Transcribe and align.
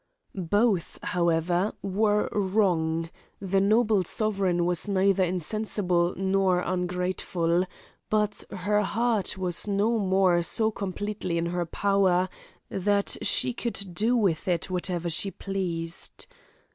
Both, 0.33 0.97
however, 1.03 1.73
were 1.83 2.27
wrong; 2.31 3.11
the 3.39 3.61
noble 3.61 4.03
sovereign 4.03 4.65
was 4.65 4.87
neither 4.87 5.23
insensible 5.23 6.15
nor 6.17 6.61
ungrateful; 6.61 7.67
but 8.09 8.43
her 8.49 8.81
heart 8.81 9.37
was 9.37 9.67
no 9.67 9.99
more 9.99 10.41
so 10.41 10.71
completely 10.71 11.37
in 11.37 11.45
her 11.45 11.67
power, 11.67 12.29
that 12.67 13.15
she 13.21 13.53
could 13.53 13.93
do 13.93 14.15
with 14.17 14.47
it 14.47 14.71
whatever 14.71 15.07
she 15.07 15.29
pleased. 15.29 16.25